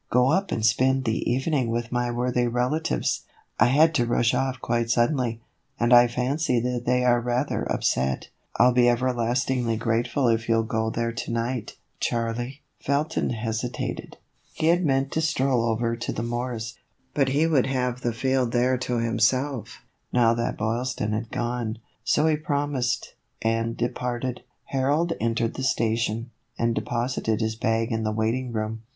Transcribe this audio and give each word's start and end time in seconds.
"Go 0.09 0.31
up 0.31 0.51
and 0.51 0.65
spend 0.65 1.05
the 1.05 1.29
evening 1.31 1.69
with 1.69 1.91
my 1.91 2.09
worthy 2.09 2.47
relatives. 2.47 3.21
I 3.59 3.67
had 3.67 3.93
to 3.93 4.05
rush 4.07 4.33
off 4.33 4.59
quite 4.59 4.89
suddenly, 4.89 5.41
and 5.79 5.93
I 5.93 6.07
fancy 6.07 6.59
that 6.59 6.85
they 6.85 7.03
are 7.05 7.21
rather 7.21 7.71
upset. 7.71 8.29
I 8.57 8.63
'11 8.63 8.73
be 8.73 8.89
ever 8.89 9.13
lastingly 9.13 9.77
grateful 9.77 10.27
if 10.27 10.49
you'll 10.49 10.63
go 10.63 10.89
there 10.89 11.11
to 11.11 11.31
night, 11.31 11.75
Charlie." 11.99 12.61
Felton 12.79 13.29
hesitated. 13.29 14.17
He 14.55 14.69
had 14.69 14.83
meant 14.83 15.11
to 15.11 15.21
stroll 15.21 15.63
over 15.63 15.95
to 15.95 16.11
the 16.11 16.23
Moore's, 16.23 16.79
but 17.13 17.29
he 17.29 17.45
would 17.45 17.67
have 17.67 18.01
the 18.01 18.11
field 18.11 18.53
there 18.53 18.79
to 18.79 18.97
himself, 18.97 19.83
now 20.11 20.33
that 20.33 20.57
Boylston 20.57 21.13
had 21.13 21.29
gone, 21.29 21.77
so 22.03 22.25
he 22.25 22.37
promised, 22.37 23.13
and 23.43 23.77
departed. 23.77 24.41
Harold 24.65 25.13
entered 25.21 25.53
the 25.53 25.63
station, 25.63 26.31
and 26.57 26.73
deposited 26.73 27.39
his 27.39 27.55
bag 27.55 27.91
in 27.91 28.01
the 28.01 28.11
waiting 28.11 28.51
room. 28.51 28.81